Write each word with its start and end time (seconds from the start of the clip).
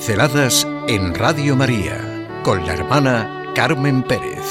Pinceladas 0.00 0.66
en 0.88 1.14
Radio 1.14 1.54
María 1.56 2.40
con 2.42 2.64
la 2.64 2.72
hermana 2.72 3.52
Carmen 3.54 4.02
Pérez. 4.02 4.46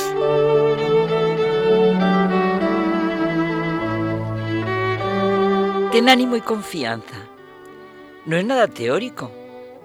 Ten 5.92 6.08
ánimo 6.08 6.36
y 6.36 6.42
confianza. 6.42 7.28
No 8.28 8.38
es 8.38 8.46
nada 8.46 8.68
teórico, 8.68 9.32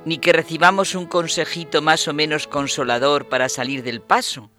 ni 0.05 0.19
que 0.19 0.35
recibamos 0.35 0.95
un 0.95 1.07
consejito 1.07 1.81
más 1.81 2.09
o 2.09 2.13
menos 2.13 2.47
consolador 2.47 3.31
para 3.31 3.49
salir 3.49 3.83
del 3.83 4.03
paso, 4.03 4.51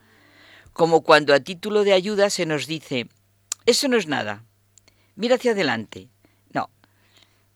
como 0.73 1.03
cuando 1.03 1.35
a 1.35 1.39
título 1.39 1.83
de 1.83 1.93
ayuda 1.93 2.31
se 2.31 2.47
nos 2.47 2.65
dice, 2.65 3.09
eso 3.67 3.87
no 3.89 3.97
es 3.97 4.07
nada, 4.07 4.43
mira 5.15 5.35
hacia 5.35 5.51
adelante. 5.51 6.09
No, 6.51 6.71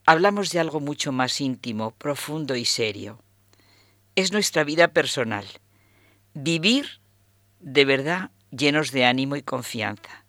hablamos 0.05 0.52
de 0.52 0.59
algo 0.59 0.79
mucho 0.79 1.11
más 1.11 1.41
íntimo, 1.41 1.95
profundo 1.97 2.55
y 2.55 2.66
serio. 2.66 3.23
Es 4.19 4.33
nuestra 4.33 4.65
vida 4.65 4.89
personal. 4.89 5.45
Vivir 6.33 6.99
de 7.61 7.85
verdad 7.85 8.31
llenos 8.51 8.91
de 8.91 9.05
ánimo 9.05 9.37
y 9.37 9.43
confianza. 9.43 10.25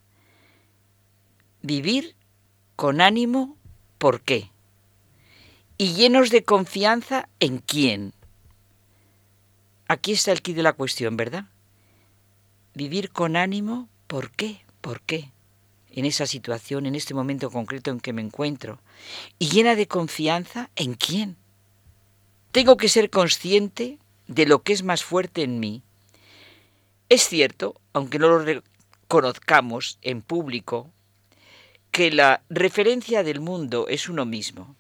Vivir 1.61 2.15
con 2.77 3.01
ánimo, 3.01 3.57
¿por 3.99 4.21
qué? 4.21 4.53
Y 5.77 5.95
llenos 5.95 6.31
de 6.31 6.45
confianza 6.45 7.29
en 7.41 7.59
quién. 7.59 8.15
Aquí 9.89 10.13
está 10.13 10.31
el 10.31 10.41
quid 10.41 10.55
de 10.55 10.63
la 10.63 10.75
cuestión, 10.75 11.17
¿verdad? 11.17 11.47
Vivir 12.75 13.11
con 13.11 13.35
ánimo, 13.35 13.89
¿por 14.07 14.31
qué? 14.31 14.65
¿Por 14.81 15.01
qué? 15.01 15.33
En 15.91 16.05
esa 16.05 16.27
situación, 16.27 16.87
en 16.87 16.95
este 16.95 17.13
momento 17.13 17.51
concreto 17.51 17.91
en 17.91 17.99
que 17.99 18.13
me 18.13 18.23
encuentro. 18.23 18.81
Y 19.41 19.49
llena 19.49 19.75
de 19.75 19.89
confianza 19.89 20.71
en 20.77 20.95
quién. 20.95 21.40
Tengo 22.53 22.77
que 22.77 22.89
ser 22.89 23.11
consciente 23.11 23.99
de 24.27 24.45
lo 24.45 24.63
que 24.63 24.73
es 24.73 24.83
más 24.83 25.05
fuerte 25.05 25.43
en 25.43 25.61
mí. 25.61 25.83
Es 27.09 27.29
cierto, 27.29 27.81
aunque 27.93 28.19
no 28.19 28.29
lo 28.29 28.41
reconozcamos 28.41 29.99
en 30.03 30.21
público, 30.21 30.91
que 31.93 32.11
la 32.11 32.43
referencia 32.49 33.23
del 33.23 33.41
mundo 33.41 33.87
es 33.89 34.09
uno 34.09 34.25
mismo. 34.25 34.75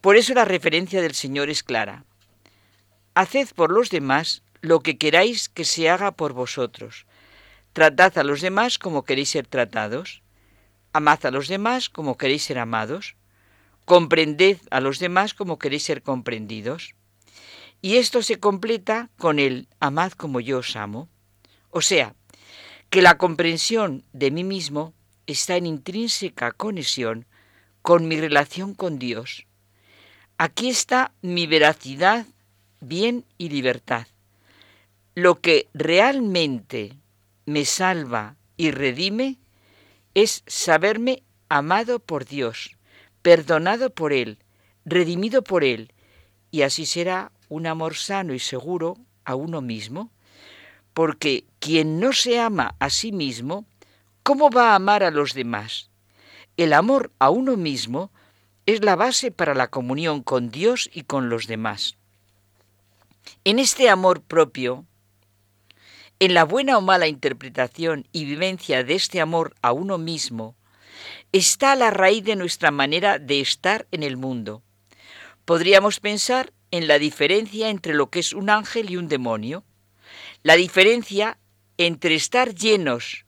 Por 0.00 0.16
eso 0.16 0.32
la 0.34 0.44
referencia 0.44 1.02
del 1.02 1.14
Señor 1.14 1.50
es 1.50 1.64
clara. 1.64 2.04
Haced 3.14 3.48
por 3.54 3.72
los 3.72 3.90
demás 3.90 4.42
lo 4.60 4.80
que 4.80 4.96
queráis 4.96 5.48
que 5.48 5.64
se 5.64 5.90
haga 5.90 6.12
por 6.12 6.32
vosotros. 6.32 7.06
Tratad 7.72 8.16
a 8.18 8.24
los 8.24 8.40
demás 8.40 8.78
como 8.78 9.04
queréis 9.04 9.30
ser 9.30 9.48
tratados. 9.48 10.22
Amad 10.92 11.26
a 11.26 11.30
los 11.32 11.48
demás 11.48 11.88
como 11.88 12.16
queréis 12.16 12.44
ser 12.44 12.58
amados. 12.58 13.16
Comprended 13.84 14.58
a 14.70 14.80
los 14.80 14.98
demás 14.98 15.34
como 15.34 15.58
queréis 15.58 15.82
ser 15.82 16.02
comprendidos. 16.02 16.94
Y 17.80 17.96
esto 17.96 18.22
se 18.22 18.38
completa 18.38 19.10
con 19.18 19.38
el 19.38 19.68
amad 19.80 20.12
como 20.12 20.40
yo 20.40 20.58
os 20.58 20.76
amo. 20.76 21.08
O 21.70 21.80
sea, 21.80 22.14
que 22.90 23.02
la 23.02 23.18
comprensión 23.18 24.04
de 24.12 24.30
mí 24.30 24.44
mismo 24.44 24.94
está 25.26 25.56
en 25.56 25.66
intrínseca 25.66 26.52
conexión 26.52 27.26
con 27.80 28.06
mi 28.06 28.20
relación 28.20 28.74
con 28.74 28.98
Dios. 28.98 29.46
Aquí 30.38 30.68
está 30.68 31.12
mi 31.22 31.46
veracidad, 31.46 32.26
bien 32.80 33.24
y 33.38 33.48
libertad. 33.48 34.06
Lo 35.14 35.40
que 35.40 35.68
realmente 35.74 36.96
me 37.46 37.64
salva 37.64 38.36
y 38.56 38.70
redime 38.70 39.38
es 40.14 40.42
saberme 40.46 41.22
amado 41.48 41.98
por 41.98 42.24
Dios, 42.24 42.76
perdonado 43.22 43.90
por 43.90 44.12
Él, 44.12 44.38
redimido 44.84 45.42
por 45.42 45.64
Él, 45.64 45.92
y 46.50 46.62
así 46.62 46.86
será 46.86 47.32
un 47.48 47.66
amor 47.66 47.94
sano 47.94 48.34
y 48.34 48.38
seguro 48.38 48.98
a 49.24 49.34
uno 49.34 49.60
mismo, 49.60 50.10
porque 50.92 51.44
quien 51.58 52.00
no 52.00 52.12
se 52.12 52.38
ama 52.38 52.74
a 52.78 52.90
sí 52.90 53.12
mismo, 53.12 53.64
¿cómo 54.22 54.50
va 54.50 54.72
a 54.72 54.74
amar 54.74 55.02
a 55.02 55.10
los 55.10 55.34
demás? 55.34 55.90
El 56.56 56.72
amor 56.72 57.10
a 57.18 57.30
uno 57.30 57.56
mismo 57.56 58.10
es 58.66 58.84
la 58.84 58.96
base 58.96 59.30
para 59.30 59.54
la 59.54 59.68
comunión 59.68 60.22
con 60.22 60.50
Dios 60.50 60.90
y 60.92 61.02
con 61.02 61.28
los 61.28 61.46
demás. 61.46 61.96
En 63.44 63.58
este 63.58 63.88
amor 63.88 64.20
propio, 64.20 64.84
en 66.20 66.34
la 66.34 66.44
buena 66.44 66.78
o 66.78 66.80
mala 66.80 67.08
interpretación 67.08 68.06
y 68.12 68.24
vivencia 68.24 68.84
de 68.84 68.94
este 68.94 69.20
amor 69.20 69.54
a 69.62 69.72
uno 69.72 69.98
mismo, 69.98 70.54
está 71.32 71.74
la 71.76 71.90
raíz 71.90 72.24
de 72.24 72.36
nuestra 72.36 72.70
manera 72.70 73.18
de 73.18 73.40
estar 73.40 73.86
en 73.90 74.02
el 74.02 74.16
mundo. 74.16 74.62
Podríamos 75.44 76.00
pensar 76.00 76.52
en 76.70 76.88
la 76.88 76.98
diferencia 76.98 77.68
entre 77.68 77.94
lo 77.94 78.10
que 78.10 78.20
es 78.20 78.32
un 78.32 78.50
ángel 78.50 78.90
y 78.90 78.96
un 78.96 79.08
demonio, 79.08 79.64
la 80.42 80.56
diferencia 80.56 81.38
entre 81.78 82.14
estar 82.14 82.54
llenos 82.54 83.24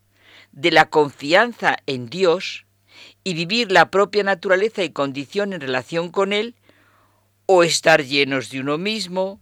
de 0.52 0.70
la 0.70 0.88
confianza 0.88 1.76
en 1.86 2.08
Dios 2.08 2.66
y 3.24 3.34
vivir 3.34 3.72
la 3.72 3.90
propia 3.90 4.22
naturaleza 4.22 4.84
y 4.84 4.90
condición 4.90 5.52
en 5.52 5.60
relación 5.60 6.10
con 6.10 6.32
Él, 6.32 6.54
o 7.46 7.62
estar 7.62 8.04
llenos 8.04 8.50
de 8.50 8.60
uno 8.60 8.78
mismo, 8.78 9.40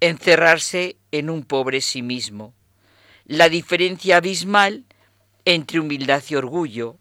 encerrarse 0.00 0.96
en 1.10 1.30
un 1.30 1.44
pobre 1.44 1.80
sí 1.80 2.02
mismo. 2.02 2.54
La 3.24 3.48
diferencia 3.48 4.18
abismal 4.18 4.84
entre 5.44 5.80
humildad 5.80 6.22
y 6.28 6.34
orgullo, 6.34 6.98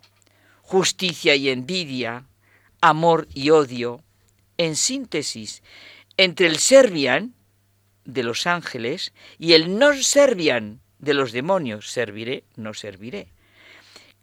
justicia 0.72 1.36
y 1.36 1.50
envidia, 1.50 2.28
amor 2.80 3.28
y 3.34 3.50
odio, 3.50 4.06
en 4.56 4.78
síntesis, 4.78 5.64
entre 6.16 6.48
el 6.48 6.60
servian 6.60 7.34
de 8.06 8.24
los 8.24 8.48
ángeles 8.48 9.12
y 9.38 9.52
el 9.52 9.78
no 9.78 9.94
servian 10.02 10.80
de 10.98 11.14
los 11.14 11.34
demonios, 11.34 11.92
serviré, 11.92 12.46
no 12.56 12.74
serviré. 12.74 13.28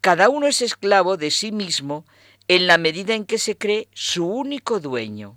Cada 0.01 0.31
uno 0.31 0.47
es 0.47 0.63
esclavo 0.63 1.19
de 1.19 1.31
sí 1.31 1.53
mismo 1.53 2.07
en 2.49 2.67
la 2.67 2.79
medida 2.79 3.15
en 3.15 3.27
que 3.27 3.37
se 3.37 3.59
cree 3.59 3.89
su 3.93 4.27
único 4.27 4.81
dueño. 4.81 5.35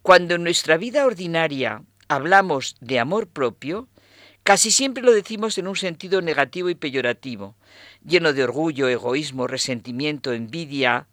Cuando 0.00 0.36
en 0.36 0.44
nuestra 0.44 0.78
vida 0.78 1.04
ordinaria 1.04 1.82
hablamos 2.08 2.76
de 2.80 3.00
amor 3.00 3.28
propio, 3.28 3.86
casi 4.42 4.70
siempre 4.70 5.02
lo 5.02 5.12
decimos 5.12 5.58
en 5.58 5.68
un 5.68 5.76
sentido 5.76 6.20
negativo 6.20 6.70
y 6.70 6.74
peyorativo, 6.74 7.54
lleno 8.04 8.32
de 8.32 8.44
orgullo, 8.44 8.88
egoísmo, 8.88 9.46
resentimiento, 9.46 10.32
envidia, 10.32 11.06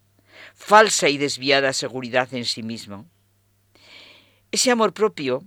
falsa 0.55 1.09
y 1.09 1.17
desviada 1.17 1.73
seguridad 1.73 2.33
en 2.33 2.45
sí 2.45 2.63
mismo. 2.63 3.05
Ese 4.51 4.71
amor 4.71 4.93
propio, 4.93 5.43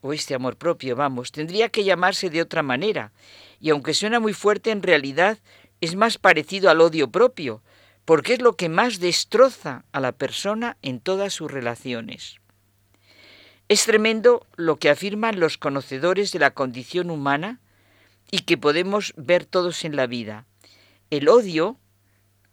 o 0.00 0.12
este 0.12 0.34
amor 0.34 0.56
propio, 0.56 0.96
vamos, 0.96 1.32
tendría 1.32 1.70
que 1.70 1.84
llamarse 1.84 2.30
de 2.30 2.42
otra 2.42 2.62
manera, 2.62 3.12
y 3.60 3.70
aunque 3.70 3.94
suena 3.94 4.20
muy 4.20 4.34
fuerte, 4.34 4.70
en 4.70 4.82
realidad 4.82 5.38
es 5.80 5.96
más 5.96 6.18
parecido 6.18 6.70
al 6.70 6.80
odio 6.80 7.10
propio, 7.10 7.62
porque 8.04 8.34
es 8.34 8.42
lo 8.42 8.56
que 8.56 8.68
más 8.68 9.00
destroza 9.00 9.84
a 9.92 10.00
la 10.00 10.12
persona 10.12 10.76
en 10.82 11.00
todas 11.00 11.32
sus 11.34 11.50
relaciones. 11.50 12.37
Es 13.68 13.84
tremendo 13.84 14.46
lo 14.56 14.78
que 14.78 14.88
afirman 14.88 15.40
los 15.40 15.58
conocedores 15.58 16.32
de 16.32 16.38
la 16.38 16.52
condición 16.52 17.10
humana 17.10 17.60
y 18.30 18.40
que 18.40 18.56
podemos 18.56 19.12
ver 19.16 19.44
todos 19.44 19.84
en 19.84 19.94
la 19.94 20.06
vida. 20.06 20.46
El 21.10 21.28
odio 21.28 21.78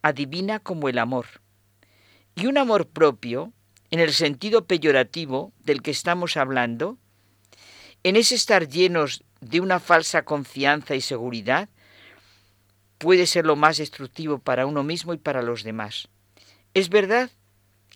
adivina 0.02 0.60
como 0.60 0.90
el 0.90 0.98
amor. 0.98 1.26
Y 2.34 2.46
un 2.46 2.58
amor 2.58 2.86
propio 2.86 3.54
en 3.90 4.00
el 4.00 4.12
sentido 4.12 4.66
peyorativo 4.66 5.52
del 5.64 5.80
que 5.80 5.90
estamos 5.90 6.36
hablando, 6.36 6.98
en 8.02 8.16
ese 8.16 8.34
estar 8.34 8.68
llenos 8.68 9.24
de 9.40 9.60
una 9.60 9.80
falsa 9.80 10.22
confianza 10.22 10.94
y 10.94 11.00
seguridad, 11.00 11.70
puede 12.98 13.26
ser 13.26 13.46
lo 13.46 13.56
más 13.56 13.78
destructivo 13.78 14.38
para 14.38 14.66
uno 14.66 14.82
mismo 14.82 15.14
y 15.14 15.18
para 15.18 15.40
los 15.40 15.62
demás. 15.62 16.08
Es 16.74 16.90
verdad 16.90 17.30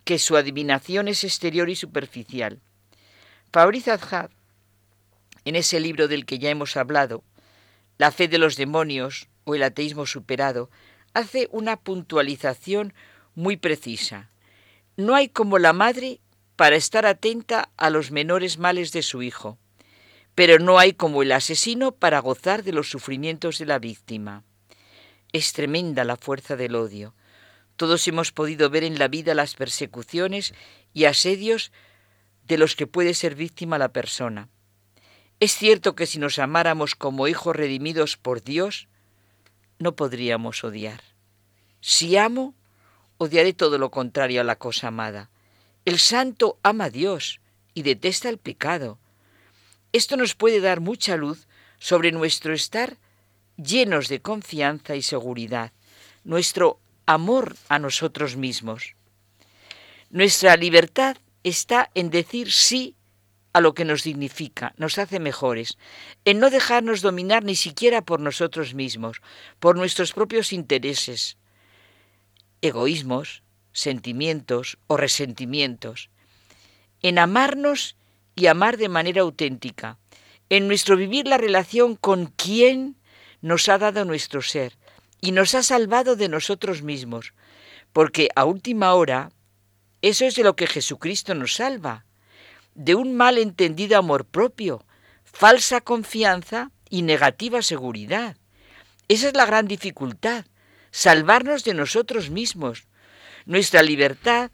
que 0.04 0.18
su 0.18 0.38
adivinación 0.38 1.06
es 1.06 1.22
exterior 1.22 1.68
y 1.68 1.76
superficial. 1.76 2.60
Fabriz 3.52 3.88
Azhar, 3.88 4.30
en 5.44 5.56
ese 5.56 5.80
libro 5.80 6.06
del 6.06 6.24
que 6.24 6.38
ya 6.38 6.50
hemos 6.50 6.76
hablado, 6.76 7.24
La 7.98 8.12
fe 8.12 8.28
de 8.28 8.38
los 8.38 8.56
demonios 8.56 9.28
o 9.44 9.56
el 9.56 9.64
ateísmo 9.64 10.06
superado, 10.06 10.70
hace 11.14 11.48
una 11.50 11.76
puntualización 11.76 12.94
muy 13.34 13.56
precisa. 13.56 14.30
No 14.96 15.16
hay 15.16 15.28
como 15.28 15.58
la 15.58 15.72
madre 15.72 16.20
para 16.54 16.76
estar 16.76 17.06
atenta 17.06 17.70
a 17.76 17.90
los 17.90 18.12
menores 18.12 18.58
males 18.58 18.92
de 18.92 19.02
su 19.02 19.20
hijo, 19.20 19.58
pero 20.36 20.60
no 20.60 20.78
hay 20.78 20.92
como 20.92 21.22
el 21.22 21.32
asesino 21.32 21.90
para 21.90 22.20
gozar 22.20 22.62
de 22.62 22.72
los 22.72 22.88
sufrimientos 22.88 23.58
de 23.58 23.66
la 23.66 23.80
víctima. 23.80 24.44
Es 25.32 25.52
tremenda 25.52 26.04
la 26.04 26.16
fuerza 26.16 26.54
del 26.54 26.76
odio. 26.76 27.14
Todos 27.74 28.06
hemos 28.06 28.30
podido 28.30 28.70
ver 28.70 28.84
en 28.84 28.98
la 28.98 29.08
vida 29.08 29.34
las 29.34 29.56
persecuciones 29.56 30.54
y 30.94 31.06
asedios 31.06 31.72
de 32.50 32.58
los 32.58 32.74
que 32.74 32.88
puede 32.88 33.14
ser 33.14 33.36
víctima 33.36 33.78
la 33.78 33.92
persona. 33.92 34.48
Es 35.38 35.54
cierto 35.54 35.94
que 35.94 36.06
si 36.06 36.18
nos 36.18 36.40
amáramos 36.40 36.96
como 36.96 37.28
hijos 37.28 37.54
redimidos 37.54 38.16
por 38.16 38.42
Dios, 38.42 38.88
no 39.78 39.94
podríamos 39.94 40.64
odiar. 40.64 41.00
Si 41.80 42.16
amo, 42.16 42.56
odiaré 43.18 43.52
todo 43.52 43.78
lo 43.78 43.92
contrario 43.92 44.40
a 44.40 44.44
la 44.44 44.56
cosa 44.56 44.88
amada. 44.88 45.30
El 45.84 46.00
santo 46.00 46.58
ama 46.64 46.86
a 46.86 46.90
Dios 46.90 47.40
y 47.72 47.82
detesta 47.82 48.28
el 48.28 48.38
pecado. 48.38 48.98
Esto 49.92 50.16
nos 50.16 50.34
puede 50.34 50.60
dar 50.60 50.80
mucha 50.80 51.16
luz 51.16 51.46
sobre 51.78 52.10
nuestro 52.10 52.52
estar 52.52 52.96
llenos 53.56 54.08
de 54.08 54.20
confianza 54.20 54.96
y 54.96 55.02
seguridad, 55.02 55.70
nuestro 56.24 56.80
amor 57.06 57.54
a 57.68 57.78
nosotros 57.78 58.34
mismos. 58.34 58.96
Nuestra 60.10 60.56
libertad 60.56 61.16
está 61.44 61.90
en 61.94 62.10
decir 62.10 62.52
sí 62.52 62.96
a 63.52 63.60
lo 63.60 63.74
que 63.74 63.84
nos 63.84 64.04
dignifica, 64.04 64.74
nos 64.76 64.98
hace 64.98 65.18
mejores, 65.18 65.76
en 66.24 66.38
no 66.38 66.50
dejarnos 66.50 67.00
dominar 67.02 67.42
ni 67.44 67.56
siquiera 67.56 68.02
por 68.02 68.20
nosotros 68.20 68.74
mismos, 68.74 69.20
por 69.58 69.76
nuestros 69.76 70.12
propios 70.12 70.52
intereses, 70.52 71.36
egoísmos, 72.62 73.42
sentimientos 73.72 74.78
o 74.86 74.96
resentimientos, 74.96 76.10
en 77.02 77.18
amarnos 77.18 77.96
y 78.36 78.46
amar 78.46 78.76
de 78.76 78.88
manera 78.88 79.22
auténtica, 79.22 79.98
en 80.48 80.68
nuestro 80.68 80.96
vivir 80.96 81.26
la 81.26 81.38
relación 81.38 81.96
con 81.96 82.26
quien 82.26 82.96
nos 83.40 83.68
ha 83.68 83.78
dado 83.78 84.04
nuestro 84.04 84.42
ser 84.42 84.76
y 85.20 85.32
nos 85.32 85.54
ha 85.54 85.62
salvado 85.62 86.16
de 86.16 86.28
nosotros 86.28 86.82
mismos, 86.82 87.34
porque 87.92 88.28
a 88.36 88.44
última 88.44 88.94
hora 88.94 89.30
eso 90.02 90.24
es 90.24 90.34
de 90.34 90.44
lo 90.44 90.56
que 90.56 90.66
Jesucristo 90.66 91.34
nos 91.34 91.54
salva, 91.54 92.04
de 92.74 92.94
un 92.94 93.14
mal 93.14 93.38
entendido 93.38 93.98
amor 93.98 94.24
propio, 94.24 94.84
falsa 95.24 95.80
confianza 95.80 96.70
y 96.88 97.02
negativa 97.02 97.62
seguridad. 97.62 98.36
Esa 99.08 99.28
es 99.28 99.34
la 99.34 99.46
gran 99.46 99.66
dificultad, 99.68 100.46
salvarnos 100.90 101.64
de 101.64 101.74
nosotros 101.74 102.30
mismos. 102.30 102.86
Nuestra 103.44 103.82
libertad 103.82 104.50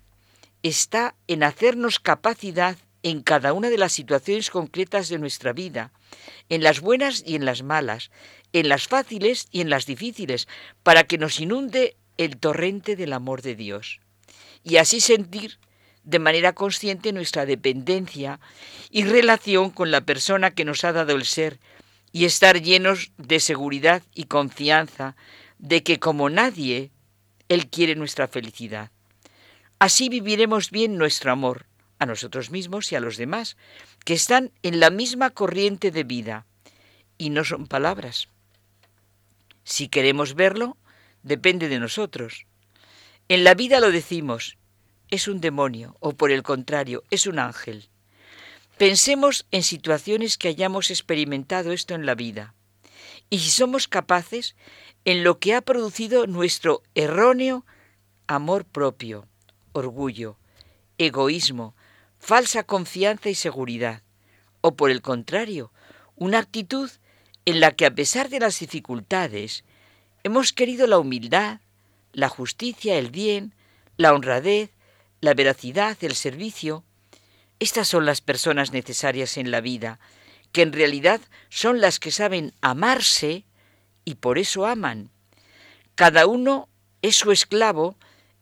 está 0.63 1.15
en 1.29 1.43
hacernos 1.43 2.01
capacidad 2.01 2.77
en 3.03 3.23
cada 3.23 3.53
una 3.53 3.71
de 3.71 3.79
las 3.79 3.93
situaciones 3.93 4.51
concretas 4.51 5.09
de 5.09 5.19
nuestra 5.19 5.53
vida, 5.53 5.93
en 6.49 6.63
las 6.63 6.81
buenas 6.81 7.23
y 7.25 7.37
en 7.37 7.45
las 7.45 7.63
malas, 7.63 8.11
en 8.53 8.69
las 8.69 8.89
fáciles 8.89 9.47
y 9.53 9.61
en 9.61 9.71
las 9.71 9.87
difíciles, 9.87 10.49
para 10.83 11.05
que 11.05 11.19
nos 11.19 11.39
inunde 11.39 11.97
el 12.17 12.39
torrente 12.39 12.97
del 12.97 13.13
amor 13.13 13.43
de 13.43 13.55
Dios. 13.55 14.01
Y 14.67 14.79
así 14.79 15.01
sentir 15.01 15.61
de 16.03 16.19
manera 16.19 16.53
consciente 16.53 17.13
nuestra 17.13 17.47
dependencia 17.47 18.41
y 18.91 19.05
relación 19.05 19.71
con 19.71 19.93
la 19.93 20.01
persona 20.01 20.51
que 20.51 20.65
nos 20.65 20.83
ha 20.83 20.93
dado 20.93 21.15
el 21.15 21.25
ser, 21.25 21.61
y 22.11 22.25
estar 22.25 22.61
llenos 22.61 23.13
de 23.17 23.39
seguridad 23.39 24.03
y 24.15 24.25
confianza 24.25 25.15
de 25.59 25.85
que 25.85 26.01
como 26.01 26.31
nadie, 26.31 26.91
Él 27.49 27.69
quiere 27.69 27.95
nuestra 27.95 28.27
felicidad. 28.27 28.91
Así 29.79 30.09
viviremos 30.09 30.73
bien 30.73 30.97
nuestro 30.97 31.31
amor 31.31 31.67
a 32.01 32.07
nosotros 32.07 32.51
mismos 32.51 32.91
y 32.91 32.97
a 32.97 33.01
los 33.01 33.17
demás, 33.19 33.57
que 34.05 34.15
están 34.15 34.51
en 34.63 34.81
la 34.81 34.91
misma 34.91 35.31
corriente 35.31 35.93
de 35.93 36.03
vida, 36.03 36.47
y 37.19 37.31
no 37.31 37.45
son 37.45 37.69
palabras. 37.69 38.29
Si 39.63 39.89
queremos 39.89 40.35
verlo, 40.35 40.77
depende 41.23 41.69
de 41.69 41.79
nosotros. 41.79 42.47
En 43.29 43.43
la 43.43 43.55
vida 43.55 43.81
lo 43.81 43.91
decimos, 43.91 44.57
es 45.11 45.27
un 45.27 45.41
demonio, 45.41 45.97
o 45.99 46.13
por 46.13 46.31
el 46.31 46.45
contrario, 46.45 47.03
es 47.11 47.27
un 47.27 47.41
ángel. 47.41 47.89
Pensemos 48.79 49.47
en 49.51 49.65
situaciones 49.65 50.39
que 50.39 50.47
hayamos 50.47 50.91
experimentado 50.91 51.73
esto 51.73 51.97
en 51.97 52.07
la 52.07 52.15
vida, 52.15 52.55
y 53.29 53.41
si 53.41 53.51
somos 53.51 53.89
capaces, 53.89 54.55
en 55.05 55.25
lo 55.25 55.41
que 55.41 55.55
ha 55.55 55.61
producido 55.61 56.29
nuestro 56.29 56.85
erróneo 56.95 57.67
amor 58.29 58.65
propio, 58.65 59.27
orgullo, 59.73 60.37
egoísmo, 60.97 61.75
falsa 62.21 62.63
confianza 62.63 63.29
y 63.29 63.35
seguridad, 63.35 64.03
o 64.61 64.77
por 64.77 64.93
el 64.93 65.03
contrario, 65.03 65.73
una 66.15 66.39
actitud 66.39 66.91
en 67.45 67.59
la 67.59 67.73
que 67.73 67.87
a 67.87 67.95
pesar 67.95 68.29
de 68.29 68.39
las 68.39 68.61
dificultades 68.61 69.65
hemos 70.23 70.53
querido 70.53 70.87
la 70.87 70.99
humildad, 70.99 71.61
la 72.17 72.31
justicia, 72.31 72.99
el 72.99 73.11
bien, 73.11 73.55
la 73.99 74.15
honradez, 74.15 74.71
la 75.21 75.35
veracidad, 75.35 75.99
el 76.01 76.15
servicio. 76.15 76.83
Estas 77.59 77.89
son 77.89 78.07
las 78.07 78.23
personas 78.23 78.73
necesarias 78.73 79.37
en 79.37 79.51
la 79.51 79.61
vida, 79.61 80.01
que 80.51 80.63
en 80.63 80.73
realidad 80.73 81.21
son 81.51 81.83
las 81.83 82.01
que 82.01 82.11
saben 82.11 82.55
amarse 82.63 83.45
y 84.07 84.15
por 84.15 84.39
eso 84.39 84.65
aman. 84.65 85.11
Cada 85.95 86.27
uno 86.27 86.71
es 87.03 87.17
su 87.17 87.33
esclavo 87.33 87.97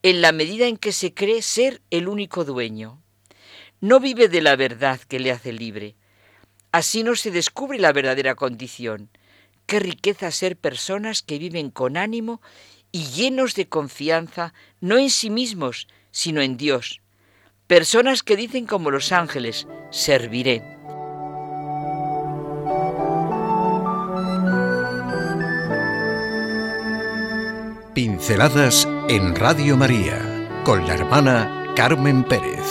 en 0.04 0.22
la 0.22 0.30
medida 0.30 0.68
en 0.68 0.76
que 0.76 0.92
se 0.92 1.12
cree 1.12 1.42
ser 1.42 1.82
el 1.90 2.06
único 2.06 2.44
dueño. 2.44 3.02
No 3.80 3.98
vive 3.98 4.28
de 4.28 4.40
la 4.40 4.54
verdad 4.54 5.00
que 5.00 5.18
le 5.18 5.32
hace 5.32 5.52
libre, 5.52 5.96
Así 6.70 7.04
no 7.04 7.14
se 7.14 7.30
descubre 7.30 7.78
la 7.78 7.92
verdadera 7.92 8.34
condición. 8.34 9.08
Qué 9.64 9.78
riqueza 9.78 10.32
ser 10.32 10.56
personas 10.56 11.22
que 11.22 11.38
viven 11.38 11.70
con 11.70 11.96
ánimo 11.96 12.42
y 12.94 13.06
llenos 13.06 13.56
de 13.56 13.68
confianza, 13.68 14.54
no 14.80 14.98
en 14.98 15.10
sí 15.10 15.28
mismos, 15.28 15.88
sino 16.12 16.42
en 16.42 16.56
Dios. 16.56 17.00
Personas 17.66 18.22
que 18.22 18.36
dicen 18.36 18.66
como 18.66 18.92
los 18.92 19.10
ángeles, 19.10 19.66
serviré. 19.90 20.62
Pinceladas 27.94 28.86
en 29.08 29.34
Radio 29.34 29.76
María 29.76 30.62
con 30.64 30.86
la 30.86 30.94
hermana 30.94 31.72
Carmen 31.74 32.22
Pérez. 32.22 32.62